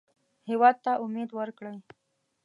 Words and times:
هېواد 0.49 0.75
ته 0.83 0.91
امید 1.03 1.29
ورکړئ 1.39 1.77